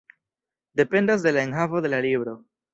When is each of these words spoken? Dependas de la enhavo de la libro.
Dependas 0.73 1.21
de 1.27 1.31
la 1.37 1.43
enhavo 1.45 1.79
de 1.87 1.95
la 1.95 2.01
libro. 2.09 2.37